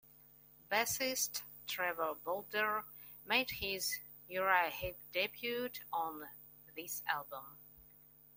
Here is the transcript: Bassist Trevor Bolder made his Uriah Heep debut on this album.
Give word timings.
Bassist 0.67 1.43
Trevor 1.67 2.15
Bolder 2.25 2.85
made 3.23 3.51
his 3.51 3.99
Uriah 4.27 4.71
Heep 4.71 4.97
debut 5.13 5.69
on 5.93 6.23
this 6.75 7.03
album. 7.07 7.59